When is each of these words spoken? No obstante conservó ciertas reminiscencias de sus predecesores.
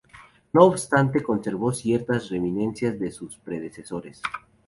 No 0.53 0.63
obstante 0.65 1.21
conservó 1.21 1.71
ciertas 1.71 2.31
reminiscencias 2.31 2.97
de 2.99 3.11
sus 3.11 3.37
predecesores. 3.37 4.19